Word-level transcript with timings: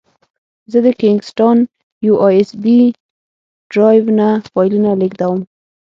زه 0.71 0.77
د 0.85 0.87
کینګ 1.01 1.19
سټان 1.29 1.57
یو 2.07 2.15
ایس 2.25 2.49
بي 2.63 2.79
ډرایو 3.71 4.05
نه 4.19 4.27
فایلونه 4.51 4.89
لېږدوم. 5.01 5.39